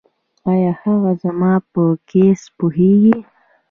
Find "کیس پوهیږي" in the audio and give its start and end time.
2.09-3.15